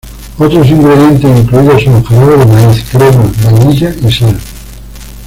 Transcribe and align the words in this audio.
Otros 0.39 0.67
ingredientes 0.67 1.41
incluidos 1.41 1.83
son 1.83 2.01
jarabe 2.03 2.37
de 2.37 2.45
maíz, 2.47 2.83
crema, 2.91 3.31
vainilla 3.43 3.93
y 4.01 4.11
sal. 4.11 4.35